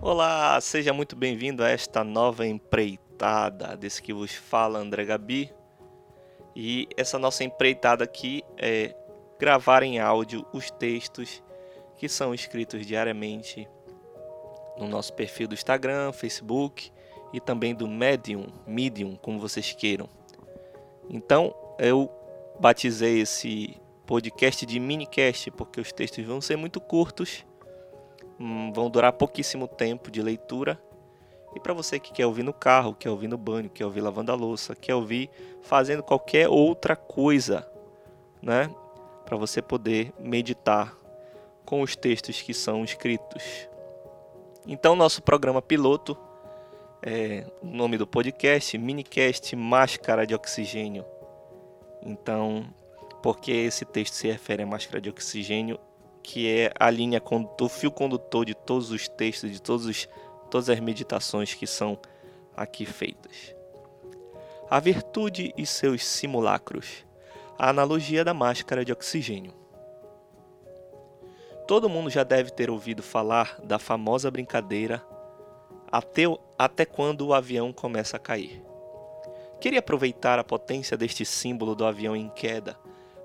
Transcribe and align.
Olá, 0.00 0.60
seja 0.60 0.92
muito 0.92 1.16
bem-vindo 1.16 1.64
a 1.64 1.68
esta 1.68 2.04
nova 2.04 2.46
empreitada 2.46 3.76
desse 3.76 4.02
que 4.02 4.12
vos 4.12 4.32
fala 4.32 4.78
André 4.78 5.04
Gabi. 5.04 5.52
E 6.54 6.88
essa 6.96 7.18
nossa 7.18 7.44
empreitada 7.44 8.04
aqui 8.04 8.42
é 8.58 8.94
gravar 9.38 9.82
em 9.82 9.98
áudio 9.98 10.44
os 10.52 10.70
textos 10.70 11.42
que 11.96 12.08
são 12.08 12.34
escritos 12.34 12.84
diariamente 12.84 13.68
no 14.78 14.88
nosso 14.88 15.12
perfil 15.14 15.48
do 15.48 15.54
Instagram, 15.54 16.12
Facebook 16.12 16.92
e 17.32 17.40
também 17.40 17.74
do 17.74 17.88
Medium, 17.88 18.46
Medium, 18.66 19.16
como 19.16 19.38
vocês 19.38 19.72
queiram. 19.72 20.08
Então, 21.08 21.54
eu 21.78 22.10
batizei 22.60 23.20
esse 23.20 23.80
podcast 24.12 24.66
de 24.66 24.78
minicast 24.78 25.50
porque 25.52 25.80
os 25.80 25.90
textos 25.90 26.22
vão 26.22 26.38
ser 26.38 26.54
muito 26.54 26.78
curtos, 26.82 27.46
hum, 28.38 28.70
vão 28.70 28.90
durar 28.90 29.10
pouquíssimo 29.14 29.66
tempo 29.66 30.10
de 30.10 30.20
leitura. 30.20 30.78
E 31.56 31.60
para 31.60 31.72
você 31.72 31.98
que 31.98 32.12
quer 32.12 32.26
ouvir 32.26 32.42
no 32.42 32.52
carro, 32.52 32.94
quer 32.94 33.08
ouvir 33.08 33.26
no 33.26 33.38
banho, 33.38 33.70
quer 33.70 33.86
ouvir 33.86 34.02
lavando 34.02 34.30
a 34.30 34.34
louça, 34.34 34.76
quer 34.76 34.94
ouvir 34.94 35.30
fazendo 35.62 36.02
qualquer 36.02 36.46
outra 36.46 36.94
coisa, 36.94 37.66
né? 38.42 38.68
Para 39.24 39.38
você 39.38 39.62
poder 39.62 40.12
meditar 40.20 40.94
com 41.64 41.80
os 41.80 41.96
textos 41.96 42.42
que 42.42 42.52
são 42.52 42.84
escritos. 42.84 43.66
Então, 44.66 44.94
nosso 44.94 45.22
programa 45.22 45.62
piloto, 45.62 46.18
é, 47.02 47.50
o 47.62 47.66
nome 47.66 47.96
do 47.96 48.06
podcast, 48.06 48.76
Minicast 48.76 49.56
Máscara 49.56 50.26
de 50.26 50.34
Oxigênio. 50.34 51.02
Então, 52.02 52.66
porque 53.22 53.52
esse 53.52 53.84
texto 53.84 54.14
se 54.14 54.26
refere 54.26 54.64
à 54.64 54.66
máscara 54.66 55.00
de 55.00 55.08
oxigênio, 55.08 55.78
que 56.22 56.48
é 56.48 56.72
a 56.78 56.90
linha 56.90 57.20
condutor, 57.20 57.66
o 57.66 57.70
fio 57.70 57.90
condutor 57.90 58.44
de 58.44 58.54
todos 58.54 58.90
os 58.90 59.08
textos, 59.08 59.50
de 59.50 59.62
todos 59.62 59.86
os, 59.86 60.08
todas 60.50 60.68
as 60.68 60.80
meditações 60.80 61.54
que 61.54 61.66
são 61.66 61.98
aqui 62.56 62.84
feitas. 62.84 63.54
A 64.68 64.80
virtude 64.80 65.52
e 65.56 65.64
seus 65.64 66.04
simulacros. 66.04 67.04
A 67.58 67.68
analogia 67.68 68.24
da 68.24 68.34
máscara 68.34 68.84
de 68.84 68.92
oxigênio. 68.92 69.54
Todo 71.68 71.88
mundo 71.88 72.10
já 72.10 72.24
deve 72.24 72.50
ter 72.50 72.70
ouvido 72.70 73.02
falar 73.02 73.60
da 73.62 73.78
famosa 73.78 74.30
brincadeira 74.30 75.04
até, 75.92 76.22
até 76.58 76.84
quando 76.84 77.26
o 77.26 77.34
avião 77.34 77.72
começa 77.72 78.16
a 78.16 78.20
cair. 78.20 78.62
Queria 79.60 79.78
aproveitar 79.78 80.40
a 80.40 80.44
potência 80.44 80.96
deste 80.96 81.24
símbolo 81.24 81.76
do 81.76 81.84
avião 81.84 82.16
em 82.16 82.28
queda 82.30 82.76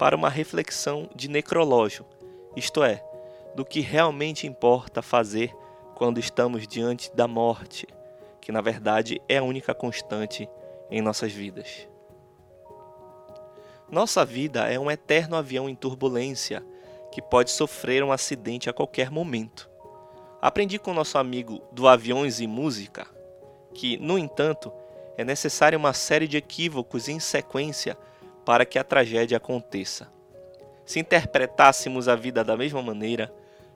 para 0.00 0.16
uma 0.16 0.30
reflexão 0.30 1.10
de 1.14 1.28
necrológio, 1.28 2.06
isto 2.56 2.82
é, 2.82 3.04
do 3.54 3.66
que 3.66 3.80
realmente 3.80 4.46
importa 4.46 5.02
fazer 5.02 5.54
quando 5.94 6.18
estamos 6.18 6.66
diante 6.66 7.14
da 7.14 7.28
morte, 7.28 7.86
que 8.40 8.50
na 8.50 8.62
verdade 8.62 9.20
é 9.28 9.36
a 9.36 9.42
única 9.42 9.74
constante 9.74 10.48
em 10.90 11.02
nossas 11.02 11.32
vidas. 11.32 11.86
Nossa 13.90 14.24
vida 14.24 14.72
é 14.72 14.78
um 14.78 14.90
eterno 14.90 15.36
avião 15.36 15.68
em 15.68 15.74
turbulência 15.74 16.64
que 17.12 17.20
pode 17.20 17.50
sofrer 17.50 18.02
um 18.02 18.10
acidente 18.10 18.70
a 18.70 18.72
qualquer 18.72 19.10
momento. 19.10 19.68
Aprendi 20.40 20.78
com 20.78 20.94
nosso 20.94 21.18
amigo 21.18 21.60
do 21.72 21.86
Aviões 21.86 22.40
e 22.40 22.46
Música 22.46 23.06
que, 23.74 23.98
no 23.98 24.16
entanto, 24.16 24.72
é 25.18 25.24
necessária 25.26 25.76
uma 25.76 25.92
série 25.92 26.26
de 26.26 26.38
equívocos 26.38 27.06
em 27.06 27.20
sequência 27.20 27.98
para 28.44 28.64
que 28.64 28.78
a 28.78 28.84
tragédia 28.84 29.36
aconteça. 29.36 30.12
Se 30.84 30.98
interpretássemos 30.98 32.08
a 32.08 32.16
vida 32.16 32.42
da 32.42 32.56
mesma 32.56 32.82
maneira, 32.82 33.32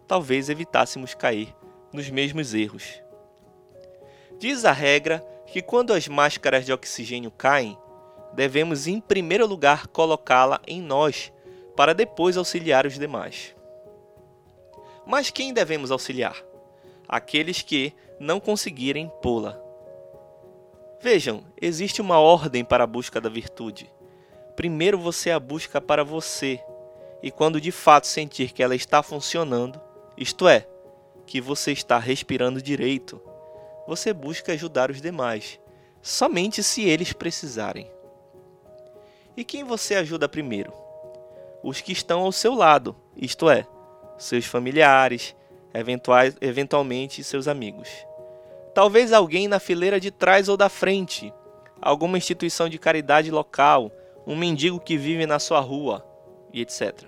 talvez 0.06 0.48
evitássemos 0.48 1.14
cair 1.14 1.54
nos 1.92 2.10
mesmos 2.10 2.54
erros. 2.54 3.00
Diz 4.38 4.64
a 4.64 4.72
regra 4.72 5.24
que 5.46 5.62
quando 5.62 5.92
as 5.92 6.08
máscaras 6.08 6.66
de 6.66 6.72
oxigênio 6.72 7.30
caem, 7.30 7.78
devemos 8.34 8.86
em 8.86 9.00
primeiro 9.00 9.46
lugar 9.46 9.86
colocá-la 9.86 10.60
em 10.66 10.82
nós 10.82 11.32
para 11.76 11.94
depois 11.94 12.36
auxiliar 12.36 12.86
os 12.86 12.98
demais. 12.98 13.54
Mas 15.06 15.30
quem 15.30 15.52
devemos 15.52 15.90
auxiliar? 15.90 16.36
Aqueles 17.06 17.62
que 17.62 17.92
não 18.18 18.40
conseguirem 18.40 19.10
pô-la. 19.22 19.60
Vejam, 21.00 21.44
existe 21.60 22.00
uma 22.00 22.18
ordem 22.18 22.64
para 22.64 22.84
a 22.84 22.86
busca 22.86 23.20
da 23.20 23.28
virtude. 23.28 23.90
Primeiro 24.56 24.98
você 24.98 25.30
a 25.30 25.40
busca 25.40 25.80
para 25.80 26.04
você, 26.04 26.60
e 27.22 27.30
quando 27.30 27.60
de 27.60 27.72
fato 27.72 28.06
sentir 28.06 28.52
que 28.52 28.62
ela 28.62 28.74
está 28.74 29.02
funcionando, 29.02 29.80
isto 30.16 30.48
é, 30.48 30.66
que 31.26 31.40
você 31.40 31.72
está 31.72 31.98
respirando 31.98 32.62
direito, 32.62 33.20
você 33.86 34.12
busca 34.12 34.52
ajudar 34.52 34.90
os 34.90 35.00
demais, 35.00 35.58
somente 36.00 36.62
se 36.62 36.82
eles 36.82 37.12
precisarem. 37.12 37.90
E 39.36 39.44
quem 39.44 39.64
você 39.64 39.94
ajuda 39.94 40.28
primeiro? 40.28 40.84
os 41.64 41.80
que 41.80 41.92
estão 41.92 42.20
ao 42.20 42.30
seu 42.30 42.54
lado, 42.54 42.94
isto 43.16 43.48
é, 43.48 43.66
seus 44.18 44.44
familiares, 44.44 45.34
eventuais, 45.72 46.36
eventualmente 46.40 47.24
seus 47.24 47.48
amigos. 47.48 47.88
Talvez 48.74 49.12
alguém 49.12 49.48
na 49.48 49.58
fileira 49.58 49.98
de 49.98 50.10
trás 50.10 50.48
ou 50.48 50.58
da 50.58 50.68
frente, 50.68 51.32
alguma 51.80 52.18
instituição 52.18 52.68
de 52.68 52.78
caridade 52.78 53.30
local, 53.30 53.90
um 54.26 54.36
mendigo 54.36 54.80
que 54.80 54.96
vive 54.96 55.26
na 55.26 55.38
sua 55.38 55.60
rua, 55.60 56.04
e 56.52 56.60
etc. 56.60 57.04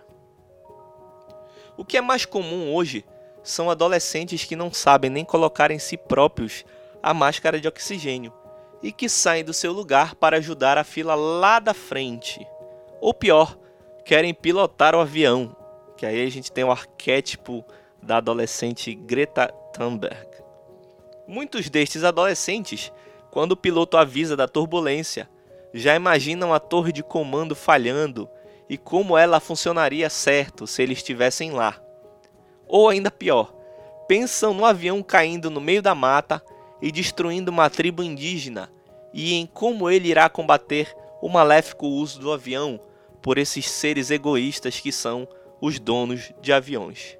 O 1.76 1.84
que 1.84 1.96
é 1.96 2.00
mais 2.00 2.24
comum 2.24 2.74
hoje 2.74 3.04
são 3.42 3.70
adolescentes 3.70 4.44
que 4.44 4.56
não 4.56 4.72
sabem 4.72 5.10
nem 5.10 5.24
colocar 5.24 5.70
em 5.70 5.78
si 5.78 5.96
próprios 5.96 6.64
a 7.02 7.14
máscara 7.14 7.60
de 7.60 7.68
oxigênio 7.68 8.32
e 8.82 8.90
que 8.90 9.08
saem 9.08 9.44
do 9.44 9.52
seu 9.52 9.72
lugar 9.72 10.14
para 10.14 10.36
ajudar 10.38 10.78
a 10.78 10.84
fila 10.84 11.14
lá 11.14 11.58
da 11.58 11.72
frente. 11.72 12.46
Ou 13.00 13.14
pior, 13.14 13.56
querem 14.04 14.34
pilotar 14.34 14.94
o 14.94 15.00
avião, 15.00 15.56
que 15.96 16.04
aí 16.04 16.24
a 16.24 16.30
gente 16.30 16.50
tem 16.50 16.64
o 16.64 16.70
arquétipo 16.70 17.64
da 18.02 18.18
adolescente 18.18 18.94
Greta 18.94 19.48
Thunberg. 19.72 20.28
Muitos 21.26 21.68
destes 21.68 22.04
adolescentes, 22.04 22.92
quando 23.30 23.52
o 23.52 23.56
piloto 23.56 23.96
avisa 23.96 24.36
da 24.36 24.46
turbulência, 24.46 25.28
já 25.76 25.94
imaginam 25.94 26.54
a 26.54 26.58
torre 26.58 26.90
de 26.90 27.02
comando 27.02 27.54
falhando 27.54 28.28
e 28.68 28.78
como 28.78 29.16
ela 29.16 29.38
funcionaria 29.38 30.08
certo 30.08 30.66
se 30.66 30.82
eles 30.82 30.98
estivessem 30.98 31.50
lá. 31.50 31.78
Ou 32.66 32.88
ainda 32.88 33.10
pior, 33.10 33.54
pensam 34.08 34.54
no 34.54 34.64
avião 34.64 35.02
caindo 35.02 35.50
no 35.50 35.60
meio 35.60 35.82
da 35.82 35.94
mata 35.94 36.42
e 36.80 36.90
destruindo 36.90 37.50
uma 37.50 37.68
tribo 37.68 38.02
indígena 38.02 38.70
e 39.12 39.34
em 39.34 39.46
como 39.46 39.90
ele 39.90 40.08
irá 40.08 40.28
combater 40.28 40.94
o 41.20 41.28
maléfico 41.28 41.86
uso 41.86 42.20
do 42.20 42.32
avião 42.32 42.80
por 43.20 43.38
esses 43.38 43.68
seres 43.68 44.10
egoístas 44.10 44.80
que 44.80 44.90
são 44.90 45.28
os 45.60 45.78
donos 45.78 46.32
de 46.40 46.52
aviões. 46.52 47.18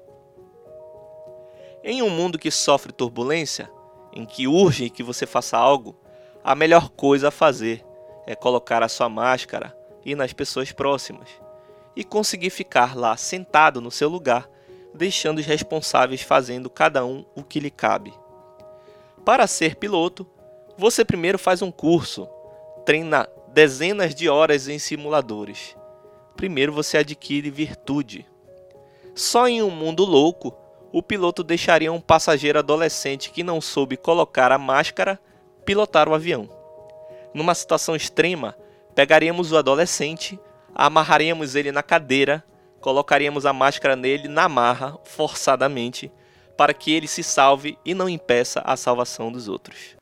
Em 1.83 2.01
um 2.01 2.09
mundo 2.09 2.39
que 2.39 2.51
sofre 2.51 2.91
turbulência, 2.91 3.69
em 4.11 4.25
que 4.25 4.47
urge 4.47 4.89
que 4.89 5.03
você 5.03 5.25
faça 5.25 5.57
algo, 5.57 5.95
a 6.43 6.55
melhor 6.55 6.89
coisa 6.89 7.27
a 7.27 7.31
fazer 7.31 7.86
é 8.27 8.35
colocar 8.35 8.83
a 8.83 8.87
sua 8.87 9.09
máscara 9.09 9.75
e 10.05 10.13
nas 10.13 10.33
pessoas 10.33 10.71
próximas 10.71 11.29
e 11.95 12.03
conseguir 12.03 12.51
ficar 12.51 12.95
lá 12.95 13.17
sentado 13.17 13.81
no 13.81 13.89
seu 13.89 14.07
lugar, 14.07 14.47
deixando 14.93 15.39
os 15.39 15.45
responsáveis 15.47 16.21
fazendo 16.21 16.69
cada 16.69 17.03
um 17.03 17.25
o 17.35 17.41
que 17.41 17.59
lhe 17.59 17.71
cabe. 17.71 18.13
Para 19.25 19.47
ser 19.47 19.77
piloto, 19.77 20.27
você 20.77 21.03
primeiro 21.03 21.39
faz 21.39 21.63
um 21.63 21.71
curso, 21.71 22.29
treina 22.85 23.27
dezenas 23.51 24.13
de 24.13 24.29
horas 24.29 24.67
em 24.67 24.77
simuladores 24.77 25.75
primeiro 26.37 26.71
você 26.71 26.99
adquire 26.99 27.49
virtude. 27.49 28.25
Só 29.15 29.47
em 29.47 29.63
um 29.63 29.71
mundo 29.71 30.05
louco, 30.05 30.55
o 30.93 31.01
piloto 31.01 31.43
deixaria 31.43 31.91
um 31.91 31.99
passageiro 31.99 32.59
adolescente 32.59 33.31
que 33.31 33.43
não 33.43 33.59
soube 33.59 33.97
colocar 33.97 34.51
a 34.51 34.57
máscara 34.59 35.19
pilotar 35.65 36.07
o 36.07 36.13
avião. 36.13 36.47
Numa 37.37 37.53
situação 37.53 37.95
extrema, 37.95 38.57
pegaríamos 38.95 39.51
o 39.51 39.57
adolescente, 39.57 40.39
amarraríamos 40.73 41.53
ele 41.53 41.71
na 41.71 41.83
cadeira, 41.83 42.43
colocaríamos 42.81 43.45
a 43.45 43.53
máscara 43.53 43.95
nele 43.95 44.27
na 44.27 44.49
marra, 44.49 44.97
forçadamente, 45.03 46.11
para 46.57 46.73
que 46.73 46.91
ele 46.91 47.07
se 47.07 47.21
salve 47.21 47.77
e 47.85 47.93
não 47.93 48.09
impeça 48.09 48.59
a 48.65 48.75
salvação 48.75 49.31
dos 49.31 49.47
outros. 49.47 49.95